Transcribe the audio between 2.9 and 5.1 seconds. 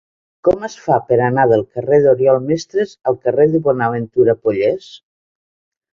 al carrer de Bonaventura Pollés?